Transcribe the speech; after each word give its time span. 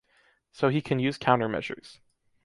So 0.51 0.69
he 0.69 0.81
can 0.81 0.97
use 0.97 1.19
counter 1.19 1.47
measures. 1.47 1.99